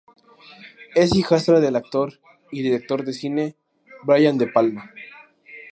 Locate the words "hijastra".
1.15-1.59